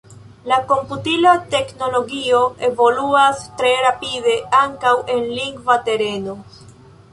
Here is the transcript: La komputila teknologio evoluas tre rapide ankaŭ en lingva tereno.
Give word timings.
La 0.51 0.57
komputila 0.69 1.33
teknologio 1.55 2.39
evoluas 2.69 3.45
tre 3.61 3.71
rapide 3.89 4.35
ankaŭ 4.63 4.97
en 5.19 5.25
lingva 5.37 5.79
tereno. 5.93 6.39